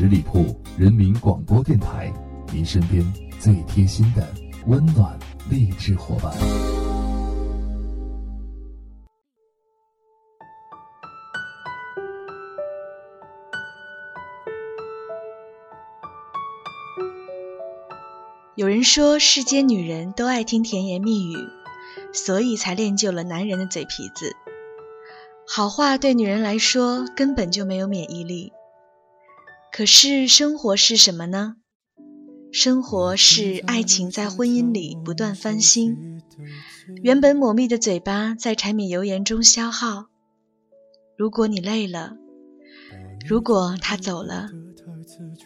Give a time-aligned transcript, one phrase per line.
[0.00, 2.10] 十里铺人民广播电台，
[2.54, 3.04] 您身边
[3.38, 4.26] 最贴心的
[4.66, 5.18] 温暖
[5.50, 6.32] 励志伙伴。
[18.54, 21.36] 有人说，世间女人都爱听甜言蜜语，
[22.14, 24.34] 所以才练就了男人的嘴皮子。
[25.46, 28.54] 好话对女人来说根本就没有免疫力。
[29.72, 31.56] 可是生活是什么呢？
[32.52, 36.20] 生活是爱情在婚姻里不断翻新，
[37.02, 40.06] 原本抹密的嘴巴在柴米油盐中消耗。
[41.16, 42.16] 如果你累了，
[43.26, 44.48] 如果他走了，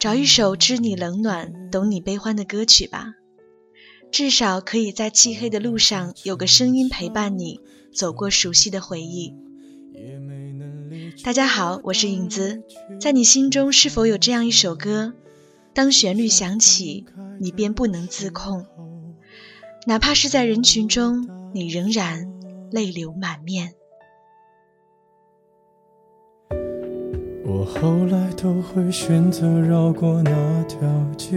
[0.00, 3.12] 找一首知你冷暖、懂你悲欢的歌曲吧，
[4.10, 7.60] 至少可以在漆黑的路上有个声音陪伴你
[7.94, 9.34] 走过熟悉的回忆。
[11.22, 12.64] 大家好，我是影子。
[13.00, 15.14] 在你心中是否有这样一首歌，
[15.72, 17.06] 当旋律响起，
[17.40, 18.66] 你便不能自控，
[19.86, 22.32] 哪怕是在人群中，你仍然
[22.72, 23.74] 泪流满面。
[27.46, 30.80] 我后来都会选择绕过那条
[31.16, 31.36] 街。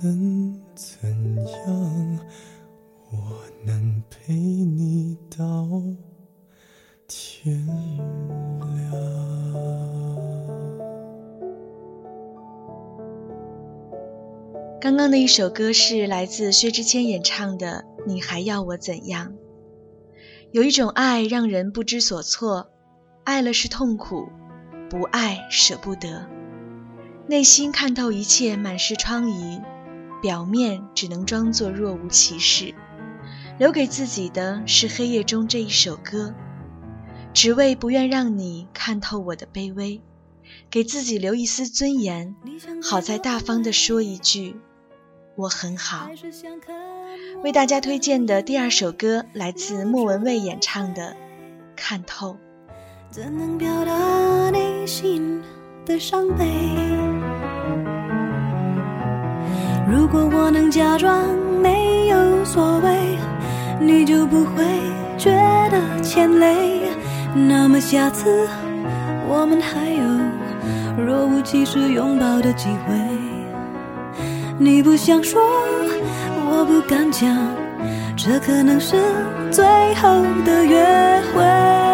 [0.00, 2.18] 能怎样？
[3.10, 5.66] 我能陪你到
[7.08, 8.92] 天亮。
[14.80, 19.32] 刚刚的一首歌是来自薛之谦演唱的《你还要我怎样》。
[20.52, 22.70] 有一种爱让人不知所措，
[23.24, 24.28] 爱了是痛苦，
[24.88, 26.26] 不爱舍不得，
[27.26, 29.62] 内心看透一切满是疮痍，
[30.20, 32.74] 表面只能装作若无其事，
[33.58, 36.34] 留给自己的是黑夜中这一首歌，
[37.32, 40.00] 只为不愿让你看透我的卑微，
[40.70, 42.34] 给自己留一丝尊严，
[42.82, 44.56] 好在大方的说一句。
[45.36, 46.10] 我很好，
[47.44, 51.12] 为大家推荐的第二首歌来自莫文蔚演唱的
[51.76, 52.32] 《看透》。
[53.08, 55.40] 怎能表达内心
[55.86, 56.44] 的伤悲？
[59.90, 61.24] 如果我能假装
[61.62, 63.16] 没有所谓，
[63.80, 64.64] 你就不会
[65.16, 65.30] 觉
[65.70, 66.82] 得牵累。
[67.34, 68.46] 那么下次
[69.26, 72.94] 我们还有若无其事拥抱的机会。
[74.58, 75.40] 你不想说，
[76.50, 77.34] 我不敢讲，
[78.16, 78.96] 这可能是
[79.50, 79.64] 最
[79.94, 81.87] 后的约会。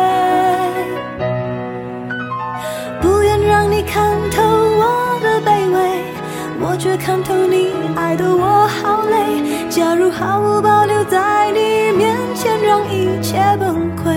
[6.75, 9.71] 我却看透你爱的我好累。
[9.71, 14.13] 假如毫无保留在你面前让一切崩溃，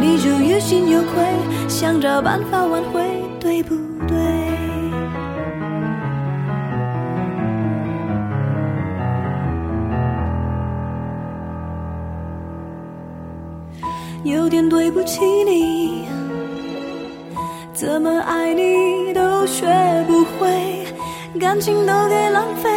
[0.00, 3.02] 你就于心有愧，想找办法挽回，
[3.38, 3.74] 对不
[4.08, 4.16] 对？
[14.24, 16.06] 有点对不起你，
[17.74, 19.66] 怎么爱你都学
[20.06, 20.86] 不会，
[21.38, 22.68] 感情都给浪费，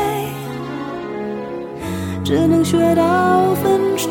[2.24, 4.10] 只能学到分手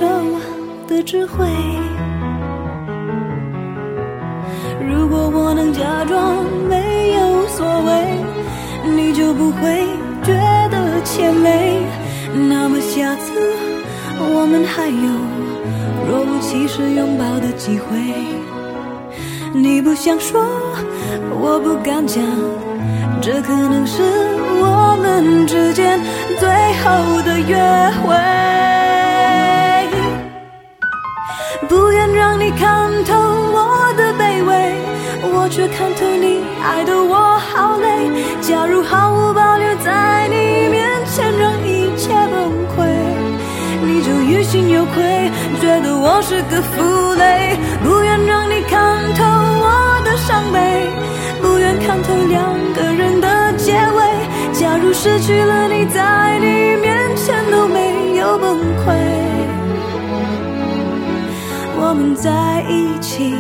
[0.88, 1.46] 的智慧。
[4.80, 8.16] 如果我能假装没有所谓，
[8.84, 9.86] 你就不会
[10.24, 10.32] 觉
[10.70, 11.78] 得欠累。
[12.34, 13.32] 那么下次
[14.18, 15.42] 我们还有。
[16.08, 17.96] 若无其事拥抱的机会，
[19.54, 20.44] 你不想说，
[21.30, 22.20] 我不敢讲，
[23.22, 24.02] 这可能是
[24.60, 26.00] 我们之间
[26.40, 26.48] 最
[26.82, 27.56] 后的约
[28.02, 28.16] 会。
[31.69, 34.74] 不愿让你看透我的卑微，
[35.22, 38.10] 我却看透你爱的我好累。
[38.40, 42.90] 假如毫无保留在你面前让一切崩溃。
[43.84, 45.30] 你就于心有愧，
[45.60, 49.25] 觉得我是个负累，不愿让你看透
[49.62, 50.90] 我的伤悲，
[51.40, 52.71] 不愿看透两。
[55.02, 58.56] 失去了你，在你面前都没有崩
[58.87, 58.94] 溃，
[61.76, 63.34] 我们在一起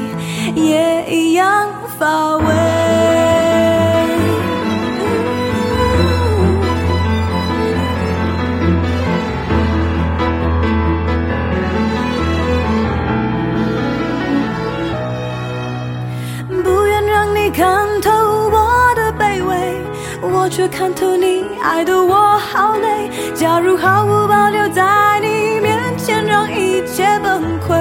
[0.56, 1.68] 也一样
[2.00, 3.31] 乏味。
[20.52, 23.08] 却看透你爱的我好累。
[23.34, 27.74] 假如毫无保留在你面前让一切崩溃，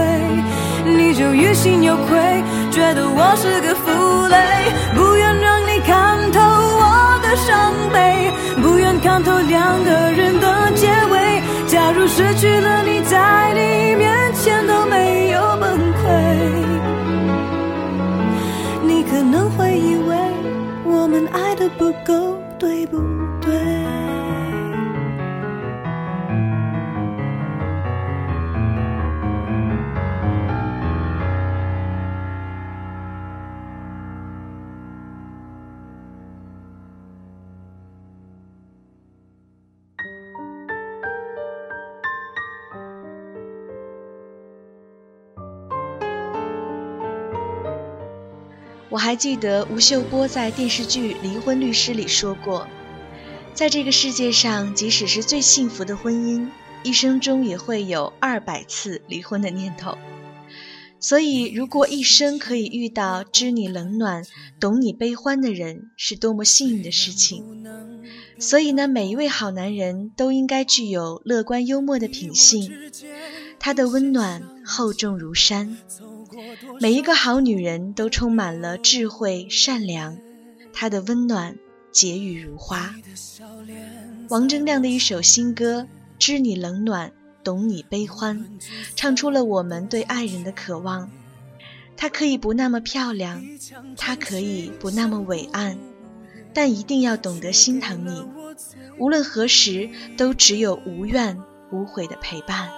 [0.85, 2.18] 你就于心有愧，
[2.71, 3.92] 觉得我是个负
[4.28, 4.37] 累。
[4.95, 11.42] 不愿让你看透我的伤悲，不愿看透两个人的结尾。
[11.68, 12.91] 假如失去了你，
[22.61, 23.10] 对不
[48.92, 52.68] 我还记得吴秀波在电视剧《离婚律师》里说过，
[53.54, 56.50] 在这个世界上，即使是最幸福的婚姻，
[56.83, 59.98] 一生中也会有二百次离婚的念头。
[61.00, 64.26] 所以，如果一生可以遇到知你冷暖、
[64.60, 67.66] 懂你悲欢的人，是多么幸运的事情。
[68.40, 72.69] 所以呢，每一位好男人都应该具有乐观幽默的品性，
[73.57, 75.78] 他的温暖厚重如山。
[76.80, 80.18] 每一个好女人都充满了智慧、善良，
[80.73, 81.57] 她的温暖
[81.92, 82.95] 洁语如花。
[84.30, 85.81] 王铮亮的一首新歌
[86.18, 87.11] 《知你冷暖，
[87.44, 88.40] 懂你悲欢》，
[88.95, 91.09] 唱出了我们对爱人的渴望。
[91.97, 93.44] 她可以不那么漂亮，
[93.97, 95.78] 她可以不那么伟岸，
[96.54, 98.23] 但一定要懂得心疼你。
[98.97, 101.38] 无论何时，都只有无怨
[101.71, 102.71] 无悔的陪伴。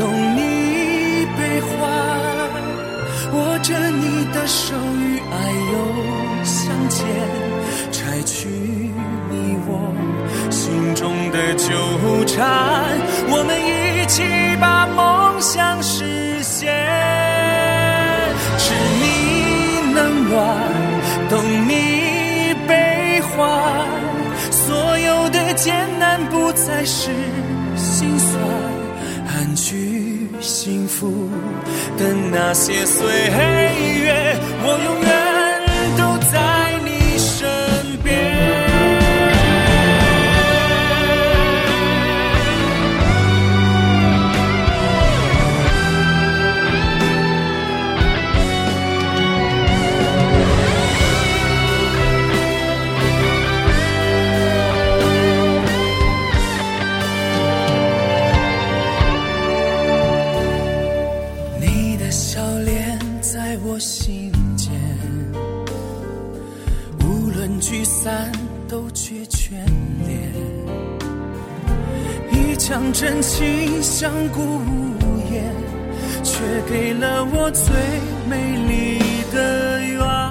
[0.00, 1.68] 懂你悲欢，
[3.34, 5.34] 握着你的手与爱
[5.72, 5.74] 又
[6.42, 7.04] 相见，
[7.92, 9.92] 拆去你我
[10.50, 11.68] 心中的纠
[12.24, 12.40] 缠，
[13.28, 14.22] 我们一起
[14.58, 16.74] 把梦想实现。
[18.56, 20.40] 知你冷暖
[21.28, 23.86] 懂你悲欢，
[24.50, 27.10] 所有的艰难不再是，
[29.62, 31.28] 去幸福
[31.98, 33.06] 的那些岁
[34.04, 35.09] 月，我永远
[72.70, 74.60] 将真情像孤
[75.28, 75.44] 雁，
[76.22, 76.38] 却
[76.70, 77.74] 给了我最
[78.28, 79.00] 美丽
[79.32, 80.29] 的缘。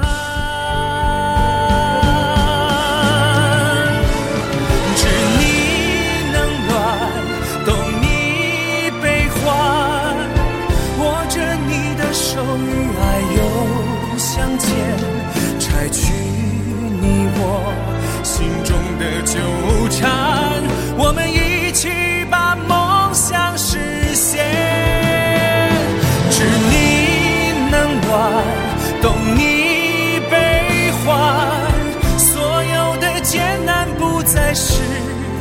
[34.49, 34.81] 不再是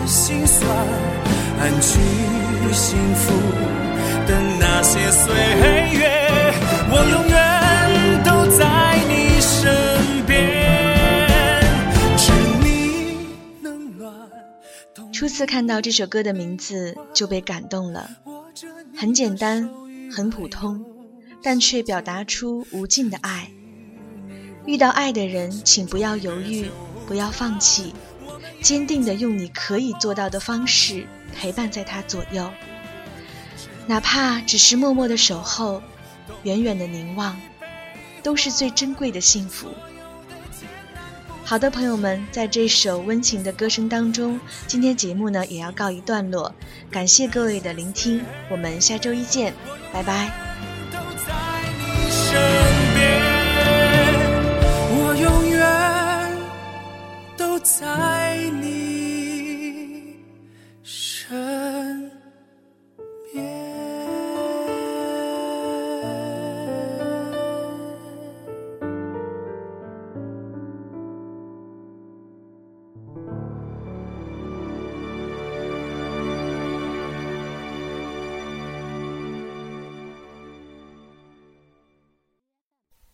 [0.07, 0.69] 心酸，
[1.59, 1.99] 安居
[2.75, 3.33] 幸福
[4.27, 5.35] 的那些岁
[5.99, 6.53] 月，
[6.91, 11.59] 我永远都在你身边。
[12.19, 12.31] 知
[12.63, 13.31] 你
[13.63, 14.13] 冷暖。
[15.11, 18.11] 初次看到这首歌的名字就被感动了，
[18.95, 19.71] 很简单，
[20.13, 20.85] 很普通。
[21.43, 23.49] 但却表达出无尽的爱。
[24.67, 26.71] 遇到爱的人，请不要犹豫，
[27.07, 27.95] 不要放弃，
[28.61, 32.51] 坚定的用你可以做到的方式陪伴在他左右，
[33.87, 35.83] 哪怕只是默默的守候，
[36.43, 37.41] 远远的凝望，
[38.23, 39.69] 都是最珍贵的幸福。
[41.45, 46.55] 好的，朋友们，在这首温情的歌声当中，今天节目呢也要告一段落，
[46.91, 49.55] 感谢各位的聆听，我们下周一见，
[49.91, 50.31] 拜拜。
[54.91, 56.37] 我永远
[57.35, 57.87] 都在